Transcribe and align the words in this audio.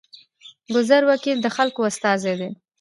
ګذر 0.73 1.03
وکیل 1.11 1.37
د 1.41 1.47
خلکو 1.55 1.81
استازی 1.89 2.33
دی 2.39 2.49